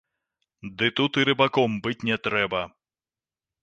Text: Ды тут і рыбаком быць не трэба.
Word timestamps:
Ды 0.79 0.89
тут 1.01 1.21
і 1.21 1.27
рыбаком 1.31 1.79
быць 1.87 2.01
не 2.11 2.17
трэба. 2.29 2.67